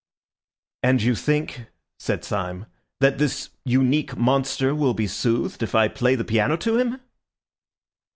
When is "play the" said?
5.89-6.25